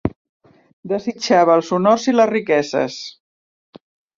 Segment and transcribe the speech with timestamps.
[0.91, 2.99] Desitjava els honors i les riqueses.